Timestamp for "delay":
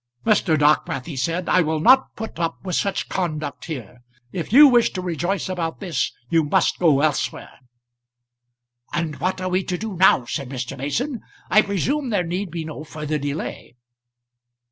13.19-13.75